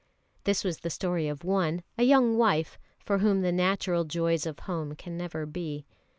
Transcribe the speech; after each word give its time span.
This 0.45 0.63
was 0.63 0.79
the 0.79 0.89
story 0.89 1.27
of 1.27 1.43
one, 1.43 1.83
a 1.95 2.01
young 2.01 2.35
wife, 2.35 2.79
for 3.05 3.19
whom 3.19 3.43
the 3.43 3.51
natural 3.51 4.03
joys 4.03 4.47
of 4.47 4.57
home 4.61 4.95
can 4.95 5.15
never 5.15 5.45
be. 5.45 5.85